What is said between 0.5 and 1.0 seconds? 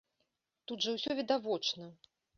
Тут жа